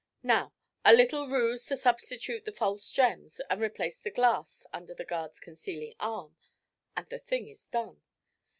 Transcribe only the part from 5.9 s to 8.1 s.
arm, and the thing is done.